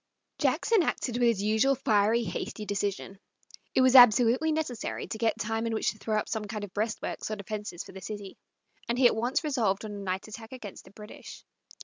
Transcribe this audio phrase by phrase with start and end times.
[0.39, 3.19] Jackson acted with his usual fiery, hasty decision.
[3.75, 6.73] It was absolutely necessary to get time in which to throw up some kind of
[6.73, 8.35] breastworks or defenses for the city,
[8.89, 11.45] and he at once resolved on a night attack against the British.